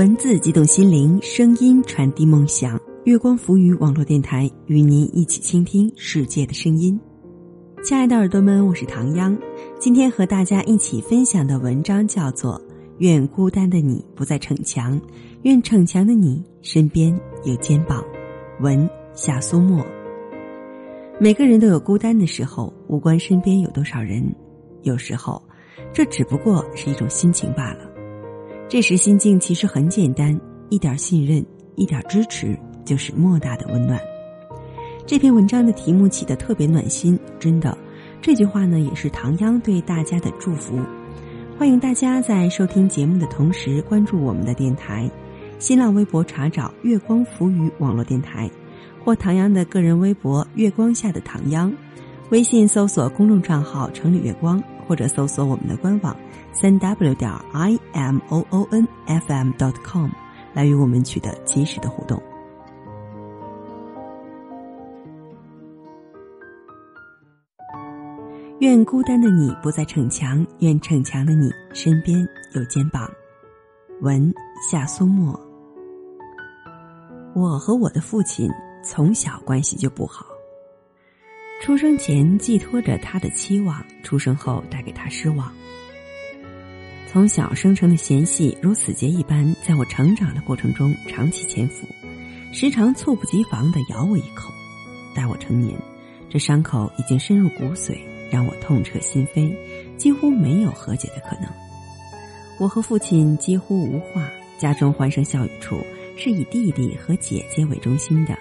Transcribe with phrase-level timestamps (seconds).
[0.00, 2.80] 文字激动心灵，声音传递梦想。
[3.04, 6.98] 月光浮语网络电台与您一起倾听世界的声音。
[7.84, 9.36] 亲爱的耳朵们，我是唐央。
[9.78, 12.54] 今天和大家一起分享的文章叫做
[12.96, 14.98] 《愿孤单的你不再逞强，
[15.42, 18.02] 愿逞强的你身边有肩膀》。
[18.62, 19.84] 文夏苏沫。
[21.18, 24.24] 每个人都有孤单的时候，无关身边有多少人。
[24.80, 25.42] 有时候，
[25.92, 27.89] 这只不过是一种心情罢了。
[28.70, 34.00] 这时心境其实很简单，一点信任，一点支持，就是莫大的温暖。
[35.04, 37.76] 这篇文章的题目起得特别暖心，真的，
[38.22, 40.78] 这句话呢也是唐央对大家的祝福。
[41.58, 45.10] 欢迎大家在收听节目的同时关注我们的电台，
[45.58, 48.48] 新浪微博查找“月光浮语”网络电台，
[49.04, 51.72] 或唐央的个人微博“月光下的唐央”，
[52.30, 54.62] 微信搜索公众账号“城里月光”。
[54.90, 56.16] 或者搜索我们的官网
[56.52, 60.10] 三 w 点 i m o o n f m dot com
[60.52, 62.20] 来与我们取得及时的互动。
[68.58, 72.18] 愿孤单的你不再逞强，愿逞强的你身边
[72.54, 73.10] 有肩膀。
[74.02, 74.32] 文
[74.70, 75.38] 夏苏沫。
[77.34, 78.50] 我和我的父亲
[78.82, 80.26] 从小关系就不好。
[81.62, 85.50] 出生前寄托着他的期望，出生后带给他失望。
[87.12, 91.84] 从小生成的嫌隙如死结一般，在我成长的过程中长期潜伏，
[92.52, 94.54] 时常猝不及防的咬我一口。
[95.12, 95.76] 待我成年，
[96.28, 97.98] 这伤口已经深入骨髓，
[98.30, 99.52] 让我痛彻心扉，
[99.96, 101.50] 几乎没有和解的可能。
[102.60, 105.84] 我和父亲几乎无话，家中欢声笑语处
[106.16, 108.38] 是以弟弟和姐姐为中心的。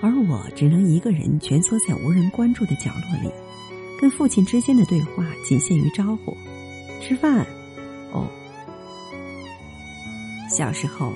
[0.00, 3.30] 而我只能一个人蜷缩在无人关注的角落里，
[4.00, 6.34] 跟父亲之间的对话仅限于招呼
[7.02, 7.44] ：“吃饭。”
[8.14, 8.26] 哦。
[10.48, 11.12] 小时候，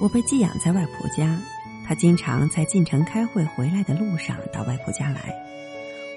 [0.00, 1.40] 我被寄养在外婆家，
[1.86, 5.34] 他经常在进城开会回来的路上到外婆家来。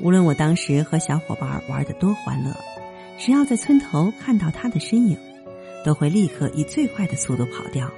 [0.02, 2.56] 无论我当时和小伙伴玩的多欢乐，
[3.18, 5.18] 只要在村头看到他的身影，
[5.86, 7.90] 都会立刻以最快的速度跑掉。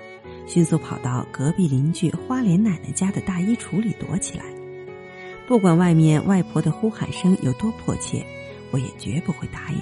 [0.46, 4.46] 迅速跑到隔壁邻居花莲奶奶家的大衣橱里躲起来，
[5.48, 8.24] 不管外面外婆的呼喊声有多迫切，
[8.70, 9.80] 我也绝不会答应。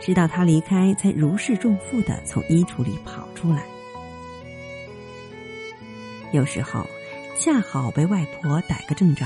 [0.00, 3.64] 直到他离开，才如释重负的从衣橱里跑出来。
[6.32, 6.86] 有时候，
[7.38, 9.24] 恰好被外婆逮个正着，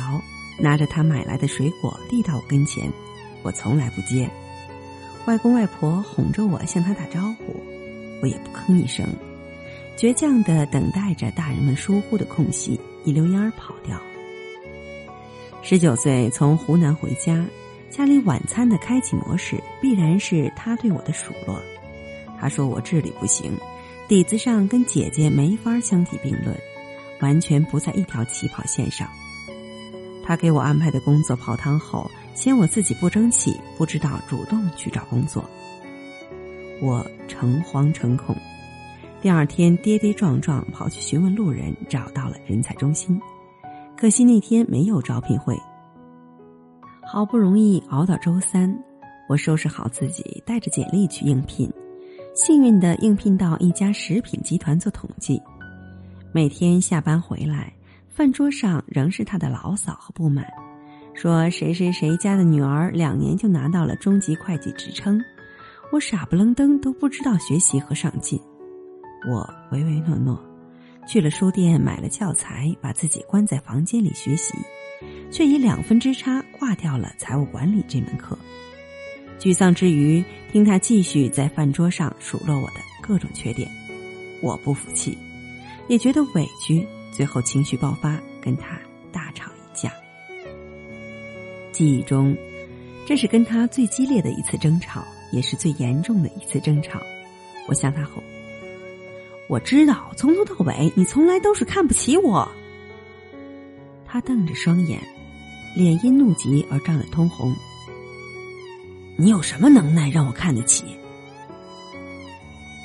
[0.59, 2.91] 拿着她买来的水果递到我跟前，
[3.43, 4.31] 我从来不接。
[5.27, 7.61] 外公外婆哄着我向他打招呼，
[8.21, 9.07] 我也不吭一声。
[9.97, 14.01] 倔强的等待着大人们疏忽的空隙，一溜烟儿跑掉。
[15.63, 17.45] 十九岁从湖南回家，
[17.93, 21.61] 家里晚餐的开启模式必然是他对我的数落。
[22.41, 23.53] 他说我智力不行，
[24.09, 26.57] 底子上跟姐姐没法相提并论，
[27.21, 29.07] 完全不在一条起跑线上。
[30.25, 35.45] 他给我安排的工作泡汤后，嫌我自己不争气，不知道主动去找工作。
[36.81, 38.35] 我诚惶诚恐。
[39.21, 43.21] 第二天，跌跌撞撞跑去询问路人，找到了人才中心。
[43.99, 45.55] 可惜那天没有招聘会。
[47.05, 48.75] 好不容易熬到周三，
[49.29, 51.71] 我收拾好自己，带着简历去应聘。
[52.35, 55.41] 幸运的应聘到一家食品集团做统计。
[56.33, 57.71] 每天下班回来，
[58.09, 60.47] 饭桌上仍是他的牢骚和不满，
[61.13, 65.21] 说谁谁谁家的女儿两年就拿到了中级会计职称。
[65.91, 68.41] 我傻不愣登，都不知道学习和上进。
[69.29, 70.43] 我唯唯诺诺，
[71.07, 74.55] 去了书店买了教材，把自己关在房间里学习，
[75.33, 78.39] 却以两分之差挂掉了财务管理这门课。
[79.41, 80.23] 沮丧之余，
[80.53, 83.69] 听他继续在饭桌上数落我的各种缺点，
[84.43, 85.17] 我不服气，
[85.89, 88.79] 也觉得委屈，最后情绪爆发，跟他
[89.11, 89.91] 大吵一架。
[91.73, 92.37] 记忆中，
[93.07, 95.03] 这是跟他最激烈的一次争吵，
[95.33, 97.01] 也是最严重的一次争吵。
[97.67, 98.23] 我向他吼。
[99.49, 102.49] 我知道，从头到尾你从来都是看不起我。
[104.07, 105.01] 他瞪着双眼，
[105.75, 107.55] 脸因怒极而涨得通红。
[109.17, 110.85] 你有什么能耐让我看得起？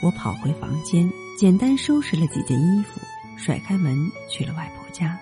[0.02, 3.00] 我跑回房间，简单收拾了几件衣服，
[3.36, 3.98] 甩开门
[4.30, 5.20] 去了外婆家。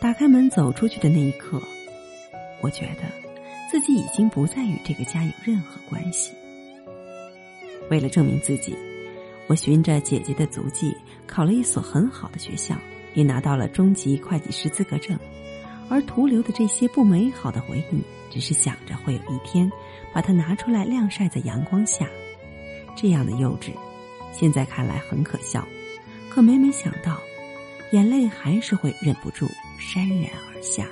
[0.00, 1.60] 打开门走出去的那一刻，
[2.60, 3.02] 我觉得
[3.70, 6.32] 自己已经不再与这个家有任何关系。
[7.90, 8.76] 为了证明自己。
[9.48, 10.96] 我循着姐姐的足迹，
[11.26, 12.76] 考了一所很好的学校，
[13.12, 15.18] 也拿到了中级会计师资格证。
[15.88, 19.70] 而徒留的这些不美好的回忆，只是想着会有一天
[20.12, 22.08] 把它拿出来晾晒在阳光下。
[22.94, 23.70] 这样的幼稚，
[24.32, 25.66] 现在看来很可笑，
[26.30, 27.18] 可每每想到，
[27.92, 29.46] 眼泪还是会忍不住
[29.78, 30.86] 潸然而下。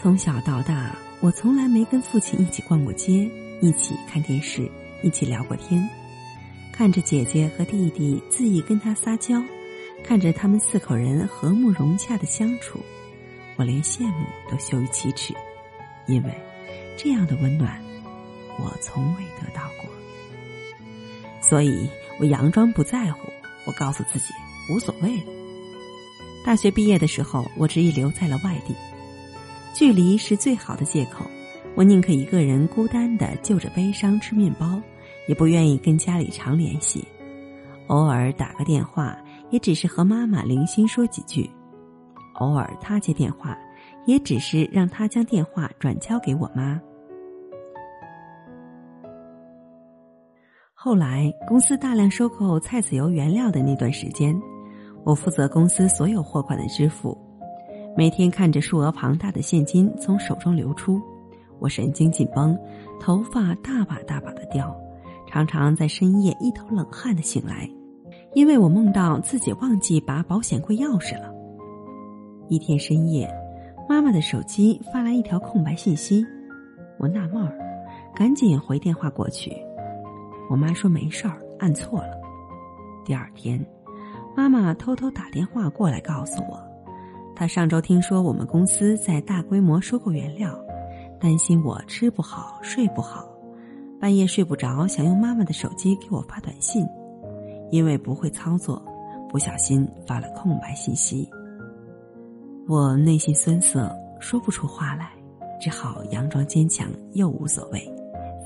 [0.00, 3.30] 从小到大，我从来没跟父亲一起逛过街，
[3.60, 4.70] 一起看电视，
[5.02, 5.88] 一起聊过天。
[6.72, 9.42] 看着姐姐和弟弟恣意跟他撒娇，
[10.04, 12.78] 看着他们四口人和睦融洽的相处，
[13.56, 15.34] 我连羡慕都羞于启齿，
[16.06, 16.30] 因为
[16.96, 17.82] 这样的温暖，
[18.60, 19.90] 我从未得到过。
[21.40, 21.88] 所以
[22.20, 23.20] 我佯装不在乎，
[23.66, 24.26] 我告诉自己
[24.70, 25.32] 无所谓了。
[26.44, 28.74] 大学毕业的时候，我执意留在了外地，
[29.74, 31.24] 距离是最好的借口，
[31.74, 34.80] 我宁可一个人孤单的就着悲伤吃面包。
[35.26, 37.02] 也不愿意跟家里常联系，
[37.86, 39.16] 偶尔打个电话，
[39.54, 41.48] 也只是和妈妈零星说几句；
[42.40, 43.56] 偶尔他接电话，
[44.04, 46.80] 也只是让他将电话转交给我妈。
[50.72, 54.36] 后来公司大量收购菜籽油原料的那段时间，
[55.04, 57.16] 我负责公司所有货款的支付，
[57.96, 61.00] 每天看着数额庞大的现金从手中流出，
[61.60, 62.58] 我神经紧绷，
[63.00, 64.76] 头发大把大把的掉。
[65.28, 67.70] 常常在深夜一头冷汗的醒来，
[68.34, 71.32] 因为我梦到自己忘记拔保险柜钥匙了。
[72.48, 73.32] 一天深夜，
[73.88, 76.26] 妈妈的手机发来一条空白信息，
[76.98, 77.56] 我纳闷儿，
[78.14, 79.52] 赶紧回电话过去。
[80.50, 82.20] 我妈说没事儿，按错了。
[83.04, 83.64] 第二天，
[84.36, 86.60] 妈妈偷偷打电话过来告诉我，
[87.36, 90.58] 她上周听说我们公司在大规模收购原料，
[91.20, 93.26] 担心我吃不好睡不好。
[94.00, 96.86] 半夜睡不着，想用妈妈的手机给我发短信，
[97.70, 98.82] 因为不会操作，
[99.28, 101.28] 不小心发了空白信息。
[102.66, 105.10] 我内心酸涩，说不出话来，
[105.60, 107.80] 只好佯装坚强又无所谓，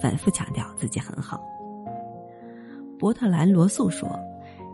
[0.01, 1.41] 反复强调自己很好。
[2.99, 4.09] 伯特兰·罗素说：“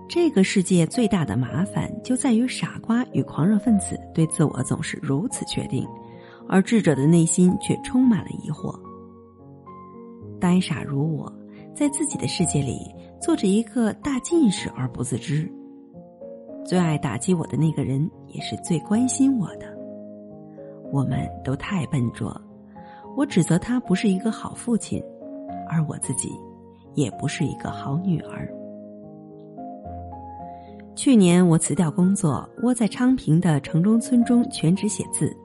[0.08, 5.86] 这个世界最大的麻烦就在于傻瓜与狂热分子对自我总是如此确定，
[6.48, 8.74] 而智者的内心却充满了疑惑。”
[10.40, 11.30] 呆傻如我，
[11.74, 12.78] 在自己的世界里
[13.20, 15.50] 做着一个大近视而不自知。
[16.64, 19.66] 最爱打击我的那个人，也是最关心我的。
[20.92, 22.40] 我们都太笨拙，
[23.16, 25.02] 我指责他不是一个好父亲，
[25.68, 26.30] 而我自己
[26.94, 28.48] 也不是一个好女儿。
[30.94, 35.36] 去年我辞掉工作，窝在昌平的城中村中全职写字，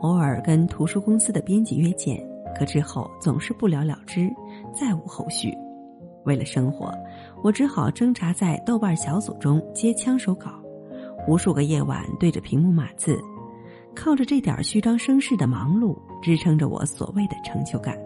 [0.00, 2.20] 偶尔跟图书公司的编辑约见。
[2.54, 4.28] 可之后总是不了了之，
[4.74, 5.56] 再无后续。
[6.24, 6.92] 为了生活，
[7.42, 10.50] 我只好挣扎在豆瓣小组中接枪手稿，
[11.26, 13.18] 无数个夜晚对着屏幕码字，
[13.94, 17.98] 靠着这点虚张声势的忙碌支撑着我所谓的成就感。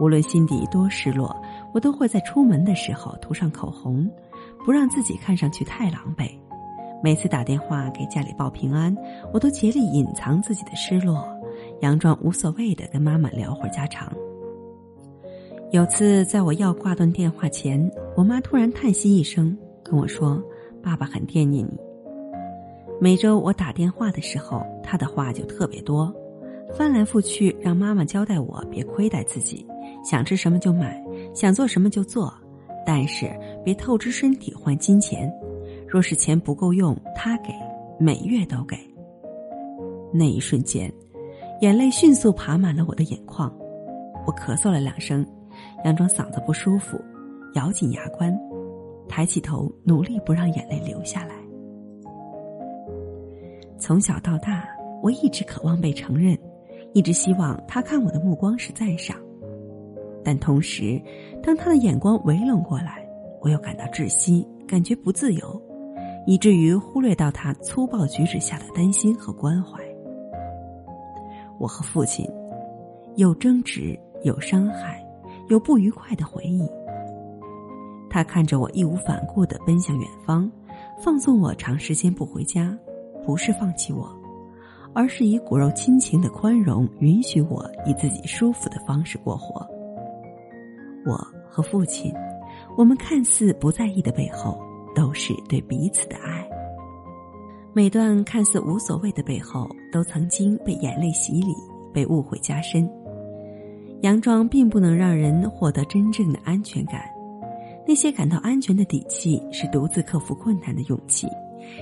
[0.00, 1.36] 无论心底多失落，
[1.72, 4.10] 我都会在出门的时候涂上口红，
[4.64, 6.30] 不让自己看上去太狼狈。
[7.04, 8.96] 每次打电话给家里报平安，
[9.32, 11.28] 我都竭力隐藏自己的失落。
[11.80, 14.10] 佯装无所谓的跟妈妈聊会儿家常。
[15.72, 20.38] 有次在我要挂断电话前，我妈突然叹息一声，跟我说
[20.84, 21.80] ：“爸爸很惦念你。”
[23.00, 26.14] 每周我打电话的时候，她的话就特别多，
[26.76, 29.66] 翻来覆去让妈妈交代我别亏待自己，
[30.04, 31.02] 想吃什么就买，
[31.34, 32.30] 想做什么就做，
[32.84, 33.30] 但是
[33.64, 35.32] 别透支身体换金钱。
[35.88, 37.50] 若是钱不够用，她给，
[37.98, 38.76] 每月都给。
[40.12, 40.92] 那一瞬间。
[41.62, 43.50] 眼泪迅速爬满了我的眼眶，
[44.26, 45.24] 我咳嗽了两声，
[45.84, 47.00] 佯装嗓子不舒服，
[47.54, 48.38] 咬紧牙关，
[49.08, 51.34] 抬起头，努力不让眼泪流下来。
[53.78, 54.64] 从小到大，
[55.02, 56.38] 我一直渴望被承认，
[56.92, 59.16] 一直希望他看我的目光是赞赏，
[60.24, 61.02] 但同时，
[61.42, 63.04] 当他的眼光围拢过来，
[63.40, 65.60] 我又感到窒息，感觉不自由，
[66.26, 69.82] 以至于忽略到他粗暴举止下的担心和关怀。
[71.58, 72.24] 我和父亲
[73.16, 75.04] 有争执，有伤害，
[75.48, 76.66] 有不愉快的回忆。
[78.08, 80.50] 他看着我义无反顾的奔向远方，
[81.02, 82.76] 放纵我长时间不回家，
[83.24, 84.14] 不是放弃我，
[84.92, 89.66] 而是以骨肉亲情的宽容，允许我以自己舒服的方式过活。
[91.06, 91.16] 我
[91.48, 92.12] 和父亲，
[92.76, 94.60] 我们看似不在意的背后，
[94.94, 96.46] 都是对彼此的爱。
[97.72, 101.54] 每段看似无所谓的背后，都曾经被眼泪洗礼，
[101.94, 102.86] 被误会加深。
[104.02, 107.02] 佯装并不能让人获得真正的安全感。
[107.86, 111.28] 那些感到安全的底气，是独自克服困难的勇气，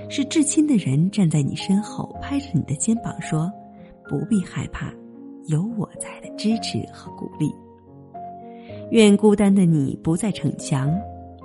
[0.08, 3.50] 是至亲的人站在你身后，拍着你的肩膀说
[4.08, 4.92] ：“不必害怕，
[5.46, 7.50] 有我在的支持和鼓励。”
[8.92, 10.94] 愿孤单的你不再逞强，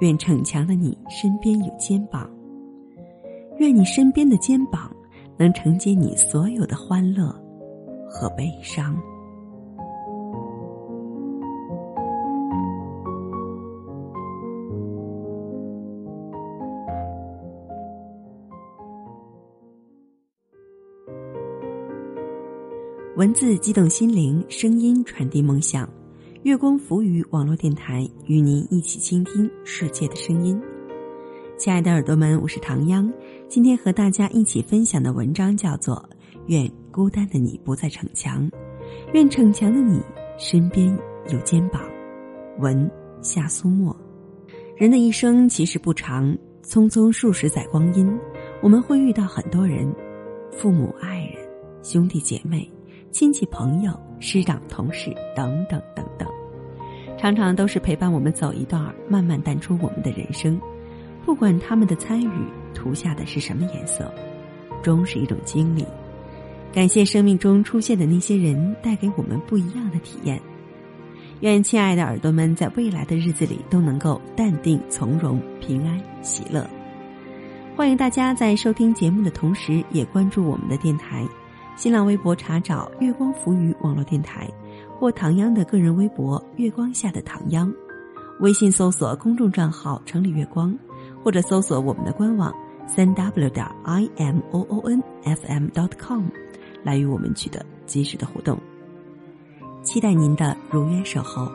[0.02, 2.30] 愿逞强的你身边有肩膀。
[3.60, 4.94] 愿你身边的肩膀
[5.38, 7.34] 能承接你所有的欢乐
[8.10, 8.98] 和悲伤。
[23.16, 25.90] 文字激动心灵，声音传递梦想。
[26.44, 30.62] 月光浮语网络电台与您一起倾听世界的声音。
[31.58, 33.10] 亲爱的耳朵们，我是唐央。
[33.48, 35.96] 今天和大家一起分享的文章叫做
[36.48, 38.52] 《愿孤单的你不再逞强，
[39.14, 40.02] 愿逞强的你
[40.38, 40.86] 身边
[41.30, 41.82] 有肩膀》。
[42.62, 42.92] 文
[43.22, 43.96] 夏苏沫。
[44.76, 48.14] 人的一生其实不长，匆匆数十载光阴，
[48.62, 49.90] 我们会遇到很多人，
[50.52, 51.36] 父母、爱人、
[51.82, 52.70] 兄弟姐妹。
[53.16, 56.28] 亲戚、朋友、师长、同事等等等等，
[57.18, 60.60] 常常都是陪伴我们走一段慢慢淡出我们的人生。
[61.26, 62.30] 不管他们的参与
[62.74, 64.14] 涂下的是什么颜色，
[64.84, 65.86] 终是一种经历。
[66.74, 70.38] 感谢生命中出现的那些人，带给我们不一样的体验。
[71.40, 76.70] 愿亲爱的耳朵们在未来的日子里都能够淡定从容、平安喜乐。
[77.78, 81.26] 欢迎大家在收听节目的同时，也关注我们的电台。
[81.76, 84.50] 新浪微博查找“月光浮语”网络电台，
[84.98, 87.72] 或唐央的个人微博“月光下的唐央”，
[88.40, 90.74] 微信搜索公众账号“城里月光”，
[91.22, 92.54] 或者搜索我们的官网
[92.88, 96.24] “三 w 点 i m o o n f m dot com”，
[96.82, 98.58] 来与我们取得及时的互动。
[99.84, 101.52] 期待您的如约守候。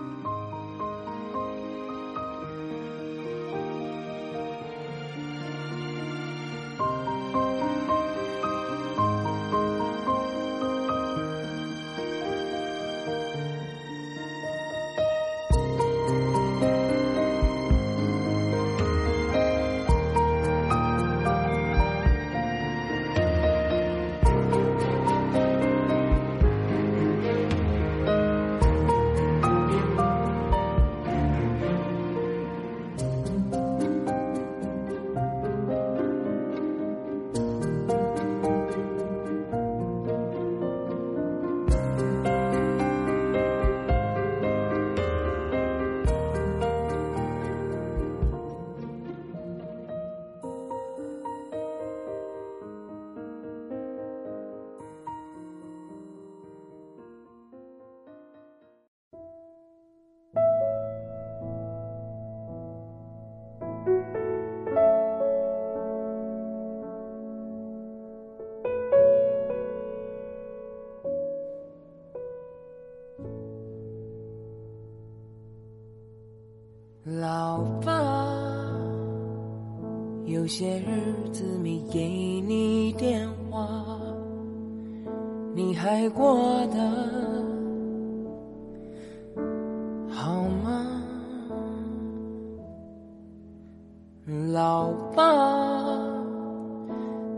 [94.52, 95.24] 老爸，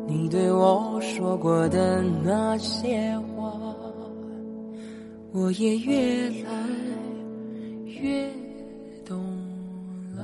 [0.06, 3.50] 你对我说过的那些话，
[5.32, 6.52] 我也越来
[7.86, 8.28] 越
[9.06, 9.18] 懂
[10.14, 10.22] 了。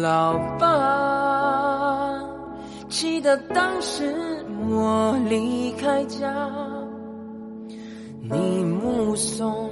[0.00, 2.22] 老爸，
[2.88, 4.14] 记得当时
[4.70, 6.48] 我离开家，
[8.30, 9.68] 你目送，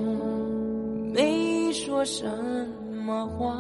[1.15, 3.55] 没说什么么话。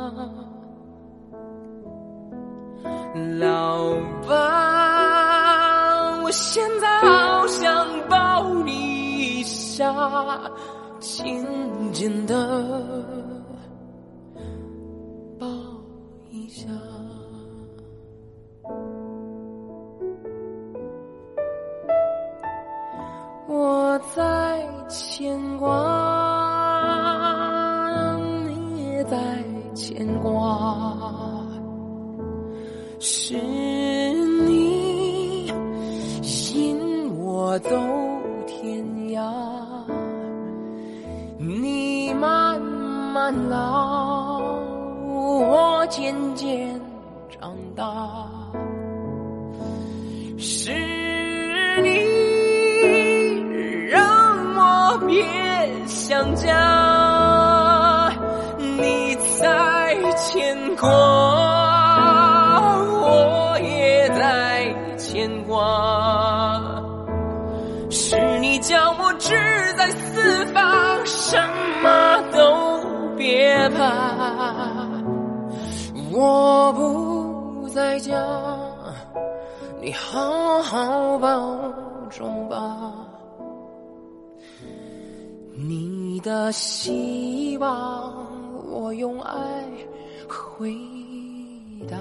[3.38, 3.94] 老
[4.28, 8.72] 爸，我现在好想抱你
[9.38, 9.94] 一下，
[10.98, 11.46] 紧
[11.92, 12.34] 紧的
[15.38, 15.46] 抱
[16.30, 16.48] 一。
[16.48, 16.66] 下，
[23.48, 25.70] 我在牵挂，
[60.78, 60.88] 过
[63.00, 66.60] 我也在牵挂
[67.90, 69.34] 是你将我志
[69.76, 71.36] 在四方什
[71.82, 74.86] 么都别怕
[76.12, 78.14] 我不在家
[79.80, 81.72] 你好好保
[82.10, 82.92] 重吧
[85.54, 88.26] 你的希望
[88.70, 89.64] 我用爱
[90.28, 90.74] 回
[91.88, 91.96] 答。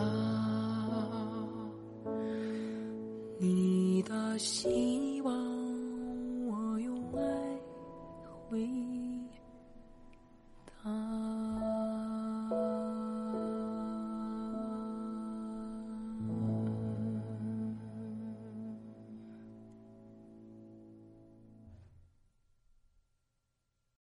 [3.38, 5.34] 你的希望，
[6.48, 7.22] 我用爱
[8.50, 8.85] 回答。